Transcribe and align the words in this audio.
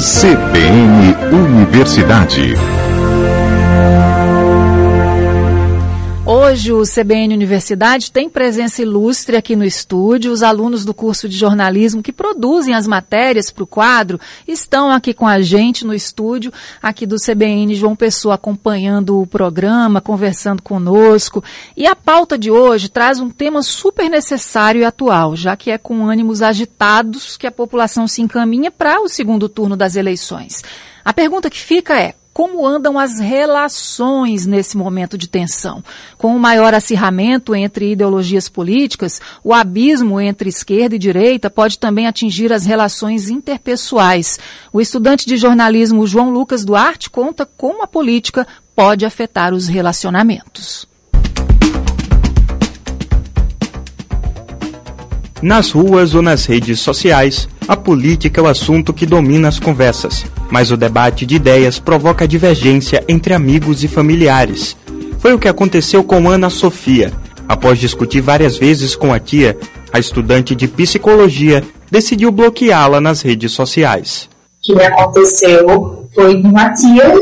CBN 0.00 1.14
Universidade. 1.30 2.54
Hoje 6.32 6.72
o 6.72 6.82
CBN 6.82 7.34
Universidade 7.34 8.12
tem 8.12 8.30
presença 8.30 8.80
ilustre 8.80 9.36
aqui 9.36 9.56
no 9.56 9.64
estúdio. 9.64 10.30
Os 10.30 10.44
alunos 10.44 10.84
do 10.84 10.94
curso 10.94 11.28
de 11.28 11.36
jornalismo 11.36 12.04
que 12.04 12.12
produzem 12.12 12.72
as 12.72 12.86
matérias 12.86 13.50
para 13.50 13.64
o 13.64 13.66
quadro 13.66 14.20
estão 14.46 14.92
aqui 14.92 15.12
com 15.12 15.26
a 15.26 15.40
gente 15.40 15.84
no 15.84 15.92
estúdio, 15.92 16.52
aqui 16.80 17.04
do 17.04 17.16
CBN 17.16 17.74
João 17.74 17.96
Pessoa, 17.96 18.36
acompanhando 18.36 19.20
o 19.20 19.26
programa, 19.26 20.00
conversando 20.00 20.62
conosco. 20.62 21.42
E 21.76 21.84
a 21.84 21.96
pauta 21.96 22.38
de 22.38 22.48
hoje 22.48 22.88
traz 22.88 23.18
um 23.18 23.28
tema 23.28 23.60
super 23.60 24.08
necessário 24.08 24.82
e 24.82 24.84
atual, 24.84 25.34
já 25.34 25.56
que 25.56 25.72
é 25.72 25.78
com 25.78 26.06
ânimos 26.06 26.42
agitados 26.42 27.36
que 27.36 27.46
a 27.48 27.50
população 27.50 28.06
se 28.06 28.22
encaminha 28.22 28.70
para 28.70 29.00
o 29.00 29.08
segundo 29.08 29.48
turno 29.48 29.76
das 29.76 29.96
eleições. 29.96 30.62
A 31.04 31.12
pergunta 31.12 31.50
que 31.50 31.58
fica 31.58 32.00
é: 32.00 32.14
como 32.40 32.66
andam 32.66 32.98
as 32.98 33.20
relações 33.20 34.46
nesse 34.46 34.74
momento 34.74 35.18
de 35.18 35.28
tensão. 35.28 35.84
Com 36.16 36.34
o 36.34 36.40
maior 36.40 36.72
acirramento 36.72 37.54
entre 37.54 37.92
ideologias 37.92 38.48
políticas, 38.48 39.20
o 39.44 39.52
abismo 39.52 40.18
entre 40.18 40.48
esquerda 40.48 40.96
e 40.96 40.98
direita 40.98 41.50
pode 41.50 41.78
também 41.78 42.06
atingir 42.06 42.50
as 42.50 42.64
relações 42.64 43.28
interpessoais. 43.28 44.38
O 44.72 44.80
estudante 44.80 45.26
de 45.26 45.36
jornalismo 45.36 46.06
João 46.06 46.30
Lucas 46.30 46.64
Duarte 46.64 47.10
conta 47.10 47.44
como 47.44 47.82
a 47.82 47.86
política 47.86 48.46
pode 48.74 49.04
afetar 49.04 49.52
os 49.52 49.68
relacionamentos. 49.68 50.88
Nas 55.42 55.70
ruas 55.70 56.14
ou 56.14 56.22
nas 56.22 56.46
redes 56.46 56.80
sociais, 56.80 57.46
a 57.68 57.76
política 57.76 58.40
é 58.40 58.44
o 58.44 58.48
assunto 58.48 58.94
que 58.94 59.04
domina 59.04 59.48
as 59.48 59.60
conversas, 59.60 60.24
mas 60.50 60.70
o 60.70 60.76
debate 60.76 61.24
de 61.24 61.36
ideias 61.36 61.78
provoca 61.78 62.26
divergência 62.26 63.04
entre 63.08 63.34
amigos 63.34 63.84
e 63.84 63.88
familiares. 63.88 64.76
Foi 65.18 65.32
o 65.32 65.38
que 65.38 65.48
aconteceu 65.48 66.02
com 66.02 66.28
Ana 66.28 66.50
Sofia. 66.50 67.12
Após 67.48 67.78
discutir 67.78 68.20
várias 68.20 68.56
vezes 68.56 68.94
com 68.96 69.12
a 69.12 69.18
tia, 69.18 69.56
a 69.92 69.98
estudante 69.98 70.54
de 70.54 70.68
psicologia 70.68 71.62
decidiu 71.90 72.30
bloqueá-la 72.30 73.00
nas 73.00 73.22
redes 73.22 73.52
sociais. 73.52 74.28
O 74.58 74.74
que 74.74 74.82
aconteceu 74.82 76.08
foi 76.14 76.40
de 76.40 76.46
uma 76.46 76.72
tia 76.72 77.14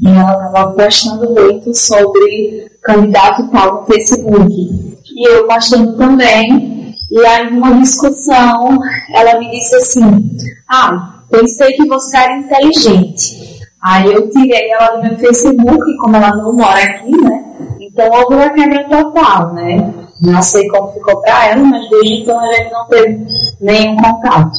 e 0.00 0.08
ela 0.08 0.46
estava 0.46 0.72
postando 0.72 1.30
muito 1.34 1.74
sobre 1.74 2.70
candidato 2.82 3.50
tal 3.50 3.80
no 3.80 3.86
Facebook. 3.86 4.52
E 4.52 5.28
eu 5.28 5.46
postando 5.46 5.96
também 5.96 6.80
e 7.10 7.26
aí, 7.26 7.50
numa 7.50 7.74
discussão, 7.80 8.78
ela 9.12 9.38
me 9.40 9.50
disse 9.50 9.74
assim: 9.74 10.36
Ah, 10.68 11.19
pensei 11.30 11.72
que 11.72 11.86
você 11.86 12.16
era 12.16 12.36
inteligente. 12.36 13.60
Aí 13.82 14.12
eu 14.12 14.28
tirei 14.28 14.70
ela 14.72 14.96
do 14.96 15.02
meu 15.02 15.18
Facebook, 15.18 15.96
como 15.98 16.16
ela 16.16 16.36
não 16.36 16.52
mora 16.52 16.82
aqui, 16.82 17.10
né? 17.10 17.44
Então 17.80 18.10
houve 18.10 18.34
uma 18.34 18.50
quebra 18.50 18.88
total, 18.88 19.54
né? 19.54 19.94
Não 20.20 20.42
sei 20.42 20.68
como 20.68 20.92
ficou 20.92 21.20
para 21.22 21.46
ela, 21.46 21.64
mas 21.64 21.88
desde 21.88 22.14
então 22.20 22.38
a 22.38 22.52
gente 22.52 22.72
não 22.72 22.86
teve 22.86 23.26
nenhum 23.60 23.96
contato. 23.96 24.58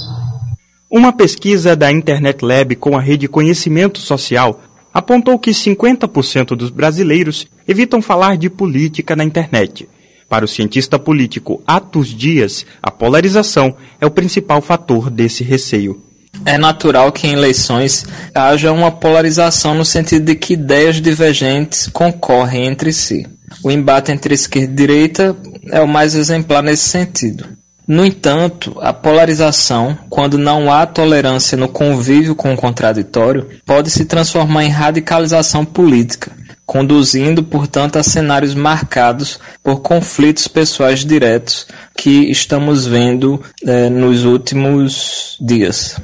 Uma 0.90 1.14
pesquisa 1.14 1.76
da 1.76 1.92
Internet 1.92 2.44
Lab 2.44 2.76
com 2.76 2.98
a 2.98 3.02
rede 3.02 3.28
Conhecimento 3.28 4.00
Social 4.00 4.60
apontou 4.94 5.38
que 5.40 5.52
50% 5.52 6.56
dos 6.56 6.70
brasileiros 6.70 7.48
evitam 7.68 8.02
falar 8.02 8.38
de 8.38 8.50
política 8.50 9.16
na 9.16 9.24
internet. 9.24 9.88
Para 10.28 10.46
o 10.46 10.48
cientista 10.48 10.98
político 10.98 11.62
Atos 11.66 12.08
Dias, 12.08 12.66
a 12.82 12.90
polarização 12.90 13.76
é 14.00 14.06
o 14.06 14.12
principal 14.12 14.62
fator 14.62 15.10
desse 15.10 15.44
receio. 15.44 16.02
É 16.46 16.58
natural 16.58 17.12
que 17.12 17.28
em 17.28 17.34
eleições 17.34 18.06
haja 18.34 18.72
uma 18.72 18.92
polarização 18.92 19.76
no 19.76 19.86
sentido 19.86 20.26
de 20.26 20.36
que 20.36 20.54
ideias 20.54 21.02
divergentes 21.02 21.88
concorrem 21.92 22.66
entre 22.66 22.92
si. 22.92 23.28
O 23.64 23.70
embate 23.70 24.12
entre 24.12 24.34
esquerda 24.34 24.72
e 24.72 24.76
direita 24.76 25.36
é 25.70 25.82
o 25.82 25.88
mais 25.88 26.16
exemplar 26.16 26.64
nesse 26.64 26.90
sentido. 26.90 27.46
No 27.88 28.06
entanto, 28.06 28.78
a 28.80 28.94
polarização, 28.94 29.98
quando 30.10 30.38
não 30.38 30.72
há 30.72 30.86
tolerância 30.86 31.58
no 31.58 31.68
convívio 31.68 32.36
com 32.36 32.54
o 32.54 32.58
contraditório, 32.58 33.50
pode 33.66 33.90
se 33.90 34.06
transformar 34.06 34.64
em 34.64 34.70
radicalização 34.70 35.66
política, 35.66 36.32
conduzindo, 36.66 37.44
portanto, 37.44 37.98
a 37.98 38.04
cenários 38.04 38.56
marcados 38.56 39.40
por 39.62 39.82
conflitos 39.82 40.48
pessoais 40.48 41.04
diretos 41.04 41.68
que 41.98 42.32
estamos 42.32 42.86
vendo 42.86 43.42
eh, 43.66 43.90
nos 43.90 44.24
últimos 44.24 45.38
dias. 45.42 45.98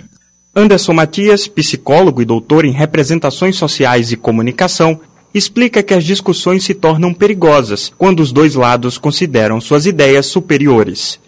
Anderson 0.59 0.93
Matias, 0.93 1.47
psicólogo 1.47 2.19
e 2.19 2.25
doutor 2.25 2.65
em 2.65 2.71
representações 2.71 3.55
sociais 3.55 4.11
e 4.11 4.17
comunicação, 4.17 4.99
explica 5.31 5.83
que 5.83 5.93
as 5.93 6.03
discussões 6.03 6.63
se 6.63 6.73
tornam 6.73 7.13
perigosas 7.13 7.93
quando 7.95 8.21
os 8.21 8.31
dois 8.31 8.55
lados 8.55 8.97
consideram 8.97 9.61
suas 9.61 9.85
ideias 9.85 10.25
superiores. 10.25 11.19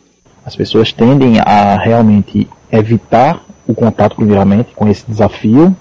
As 0.44 0.56
pessoas 0.56 0.92
tendem 0.92 1.38
a 1.38 1.78
realmente 1.78 2.50
evitar 2.72 3.46
o 3.68 3.76
contato 3.76 4.16
primeiramente 4.16 4.70
com 4.76 4.88
esse 4.90 5.06
desafio 5.08 5.78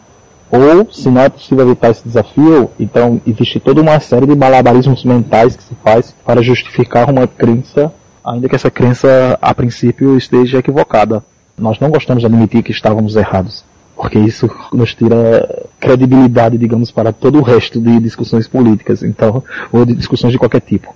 ou, 0.50 0.86
se 0.92 1.08
não 1.08 1.22
é 1.22 1.30
possível 1.30 1.64
evitar 1.64 1.88
esse 1.88 2.04
desafio, 2.04 2.70
então 2.78 3.18
existe 3.26 3.58
toda 3.58 3.80
uma 3.80 3.98
série 3.98 4.26
de 4.26 4.36
malabarismos 4.36 5.02
mentais 5.04 5.56
que 5.56 5.62
se 5.62 5.74
faz 5.82 6.14
para 6.22 6.42
justificar 6.42 7.08
uma 7.08 7.26
crença, 7.26 7.90
ainda 8.22 8.46
que 8.46 8.56
essa 8.56 8.70
crença, 8.70 9.38
a 9.40 9.54
princípio, 9.54 10.18
esteja 10.18 10.58
equivocada. 10.58 11.24
Nós 11.58 11.78
não 11.78 11.90
gostamos 11.90 12.20
de 12.20 12.26
admitir 12.26 12.62
que 12.62 12.72
estávamos 12.72 13.16
errados, 13.16 13.64
porque 13.96 14.18
isso 14.18 14.48
nos 14.72 14.94
tira 14.94 15.66
credibilidade, 15.80 16.56
digamos, 16.56 16.90
para 16.90 17.12
todo 17.12 17.38
o 17.38 17.42
resto 17.42 17.80
de 17.80 17.98
discussões 18.00 18.46
políticas, 18.46 19.02
então, 19.02 19.42
ou 19.72 19.84
de 19.84 19.94
discussões 19.94 20.32
de 20.32 20.38
qualquer 20.38 20.60
tipo. 20.60 20.94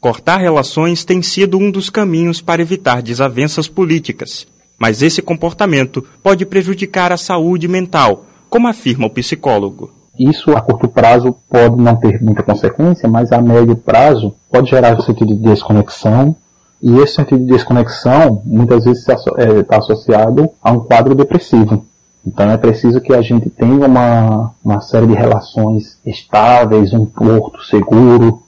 Cortar 0.00 0.36
relações 0.36 1.04
tem 1.04 1.22
sido 1.22 1.58
um 1.58 1.70
dos 1.70 1.88
caminhos 1.90 2.40
para 2.40 2.62
evitar 2.62 3.02
desavenças 3.02 3.66
políticas. 3.66 4.46
Mas 4.78 5.02
esse 5.02 5.22
comportamento 5.22 6.04
pode 6.22 6.44
prejudicar 6.44 7.10
a 7.10 7.16
saúde 7.16 7.66
mental, 7.66 8.26
como 8.50 8.68
afirma 8.68 9.06
o 9.06 9.10
psicólogo. 9.10 9.90
Isso 10.18 10.52
a 10.52 10.60
curto 10.60 10.88
prazo 10.88 11.34
pode 11.48 11.76
não 11.76 11.96
ter 11.96 12.22
muita 12.22 12.42
consequência, 12.42 13.08
mas 13.08 13.32
a 13.32 13.40
médio 13.40 13.76
prazo 13.76 14.34
pode 14.50 14.70
gerar 14.70 14.96
um 14.96 15.00
sentido 15.00 15.34
de 15.34 15.40
desconexão, 15.40 16.36
e 16.84 16.98
esse 16.98 17.14
sentido 17.14 17.40
de 17.40 17.52
desconexão 17.52 18.42
muitas 18.44 18.84
vezes 18.84 19.00
está 19.00 19.14
é, 19.38 19.76
associado 19.76 20.50
a 20.62 20.70
um 20.70 20.80
quadro 20.80 21.14
depressivo. 21.14 21.86
Então 22.26 22.50
é 22.50 22.56
preciso 22.56 23.00
que 23.00 23.12
a 23.12 23.22
gente 23.22 23.50
tenha 23.50 23.86
uma, 23.86 24.52
uma 24.62 24.80
série 24.82 25.06
de 25.06 25.14
relações 25.14 25.98
estáveis, 26.06 26.92
um 26.92 27.06
porto 27.06 27.62
seguro. 27.64 28.42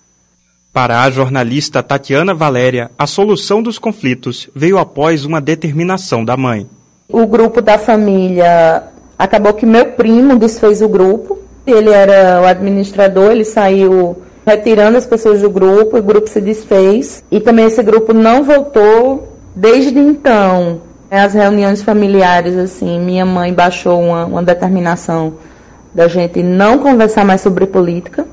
Para 0.72 1.02
a 1.02 1.10
jornalista 1.10 1.82
Tatiana 1.82 2.34
Valéria, 2.34 2.90
a 2.98 3.06
solução 3.06 3.62
dos 3.62 3.78
conflitos 3.78 4.48
veio 4.54 4.78
após 4.78 5.24
uma 5.24 5.40
determinação 5.40 6.24
da 6.24 6.36
mãe. 6.36 6.68
O 7.08 7.26
grupo 7.26 7.62
da 7.62 7.78
família 7.78 8.92
Acabou 9.18 9.54
que 9.54 9.64
meu 9.64 9.92
primo 9.92 10.36
desfez 10.36 10.82
o 10.82 10.88
grupo, 10.88 11.38
ele 11.66 11.90
era 11.90 12.42
o 12.42 12.44
administrador, 12.44 13.32
ele 13.32 13.44
saiu 13.44 14.22
retirando 14.46 14.96
as 14.96 15.04
pessoas 15.04 15.40
do 15.40 15.50
grupo, 15.50 15.98
o 15.98 16.02
grupo 16.02 16.28
se 16.28 16.40
desfez 16.40 17.24
e 17.30 17.40
também 17.40 17.66
esse 17.66 17.82
grupo 17.82 18.12
não 18.12 18.44
voltou 18.44 19.36
desde 19.54 19.98
então. 19.98 20.80
As 21.10 21.34
reuniões 21.34 21.82
familiares, 21.82 22.56
assim, 22.56 23.00
minha 23.00 23.26
mãe 23.26 23.52
baixou 23.52 24.00
uma, 24.00 24.24
uma 24.24 24.42
determinação 24.42 25.34
da 25.92 26.06
gente 26.06 26.42
não 26.42 26.78
conversar 26.78 27.24
mais 27.24 27.40
sobre 27.40 27.66
política. 27.66 28.26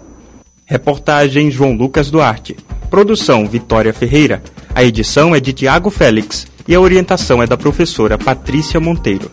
Reportagem 0.65 1.49
João 1.49 1.73
Lucas 1.73 2.11
Duarte. 2.11 2.55
Produção 2.89 3.47
Vitória 3.47 3.93
Ferreira. 3.93 4.41
A 4.73 4.83
edição 4.83 5.33
é 5.33 5.39
de 5.39 5.53
Tiago 5.53 5.89
Félix 5.89 6.47
e 6.67 6.75
a 6.75 6.79
orientação 6.79 7.41
é 7.41 7.47
da 7.47 7.57
professora 7.57 8.17
Patrícia 8.17 8.79
Monteiro. 8.79 9.31